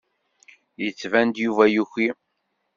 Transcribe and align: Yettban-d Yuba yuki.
Yettban-d 0.83 1.35
Yuba 1.43 1.65
yuki. 1.73 2.07